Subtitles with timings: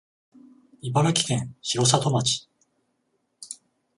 [0.81, 2.47] 茨城県城里町